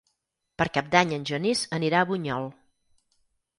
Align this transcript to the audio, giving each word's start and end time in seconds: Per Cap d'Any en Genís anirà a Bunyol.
Per 0.61 0.65
Cap 0.77 0.87
d'Any 0.95 1.13
en 1.19 1.27
Genís 1.33 1.63
anirà 1.79 2.01
a 2.01 2.09
Bunyol. 2.15 2.51